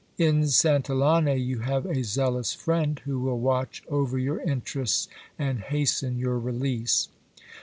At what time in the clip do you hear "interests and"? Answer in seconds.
4.41-5.59